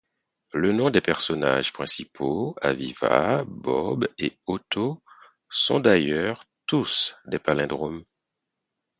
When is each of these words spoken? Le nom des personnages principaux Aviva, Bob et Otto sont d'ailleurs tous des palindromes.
Le 0.53 0.71
nom 0.73 0.89
des 0.89 0.99
personnages 0.99 1.71
principaux 1.73 2.55
Aviva, 2.59 3.43
Bob 3.45 4.07
et 4.17 4.35
Otto 4.47 5.03
sont 5.51 5.79
d'ailleurs 5.79 6.43
tous 6.65 7.15
des 7.25 7.37
palindromes. 7.37 8.03